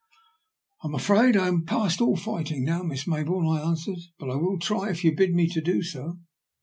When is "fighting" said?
2.17-2.63